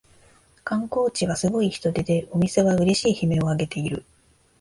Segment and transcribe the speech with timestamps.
[0.63, 4.03] 観光地はすごい人出でお店はうれしい悲鳴をあげている